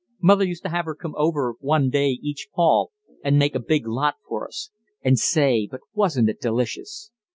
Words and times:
Mother 0.19 0.43
used 0.45 0.63
to 0.63 0.69
have 0.69 0.85
her 0.85 0.95
come 0.95 1.13
over 1.15 1.53
one 1.59 1.91
day 1.91 2.17
each 2.23 2.47
fall 2.55 2.89
and 3.23 3.37
make 3.37 3.53
a 3.53 3.59
big 3.59 3.85
lot 3.87 4.15
for 4.27 4.47
us. 4.47 4.71
And, 5.03 5.19
say, 5.19 5.67
but 5.69 5.81
wasn't 5.93 6.27
it 6.27 6.41
delicious! 6.41 7.11